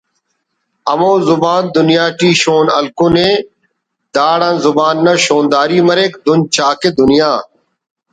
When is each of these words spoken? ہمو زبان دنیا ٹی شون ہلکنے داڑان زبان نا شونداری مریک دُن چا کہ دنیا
ہمو 0.91 1.11
زبان 1.29 1.63
دنیا 1.75 2.05
ٹی 2.17 2.29
شون 2.41 2.65
ہلکنے 2.77 3.29
داڑان 4.15 4.55
زبان 4.65 4.95
نا 5.05 5.13
شونداری 5.25 5.79
مریک 5.87 6.13
دُن 6.25 6.39
چا 6.55 6.69
کہ 6.79 6.89
دنیا 6.99 7.31